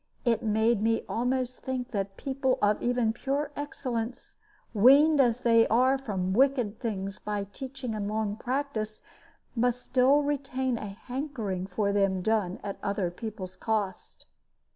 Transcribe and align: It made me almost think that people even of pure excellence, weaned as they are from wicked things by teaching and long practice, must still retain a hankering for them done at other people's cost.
It 0.25 0.41
made 0.41 0.81
me 0.81 1.03
almost 1.07 1.59
think 1.59 1.91
that 1.91 2.17
people 2.17 2.57
even 2.81 3.09
of 3.09 3.13
pure 3.13 3.51
excellence, 3.55 4.37
weaned 4.73 5.21
as 5.21 5.41
they 5.41 5.67
are 5.67 5.99
from 5.99 6.33
wicked 6.33 6.79
things 6.79 7.19
by 7.19 7.43
teaching 7.43 7.93
and 7.93 8.07
long 8.07 8.35
practice, 8.35 9.03
must 9.55 9.79
still 9.83 10.23
retain 10.23 10.79
a 10.79 10.87
hankering 10.87 11.67
for 11.67 11.93
them 11.93 12.23
done 12.23 12.59
at 12.63 12.79
other 12.81 13.11
people's 13.11 13.55
cost. 13.55 14.25